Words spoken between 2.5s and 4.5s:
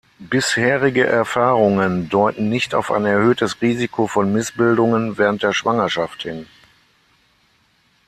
auf ein erhöhtes Risiko von